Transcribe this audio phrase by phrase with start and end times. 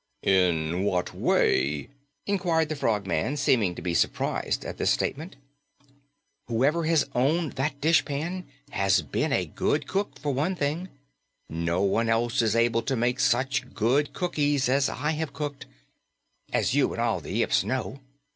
[0.23, 1.89] "In what way?"
[2.25, 5.35] inquired the Frogman, seeming to be surprised at this statement.
[6.47, 10.89] "Whoever has owned that dishpan has been a good cook, for one thing.
[11.51, 15.67] No one else is able to make such good cookies as I have cooked,
[16.51, 17.99] as you and all the Yips know.